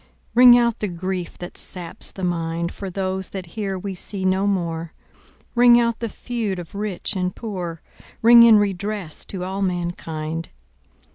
Ring 0.33 0.57
out 0.57 0.79
the 0.79 0.87
grief 0.87 1.37
that 1.37 1.59
saps 1.59 2.09
the 2.09 2.23
mind, 2.23 2.71
For 2.73 2.89
those 2.89 3.29
that 3.29 3.45
here 3.53 3.77
we 3.77 3.93
see 3.93 4.25
no 4.25 4.47
more, 4.47 4.93
Ring 5.53 5.79
out 5.79 5.99
the 5.99 6.09
feud 6.09 6.57
of 6.57 6.73
rich 6.73 7.15
and 7.15 7.35
poor, 7.35 7.83
Ring 8.23 8.41
in 8.41 8.57
redress 8.57 9.23
to 9.25 9.43
all 9.43 9.61
mankind. 9.61 10.49